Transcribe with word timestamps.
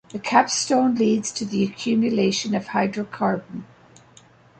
This 0.09 0.23
capstone 0.23 0.95
leads 0.95 1.31
to 1.33 1.45
the 1.45 1.63
accumulation 1.63 2.55
of 2.55 2.63
the 2.65 2.69
hydrocarbon. 2.71 3.65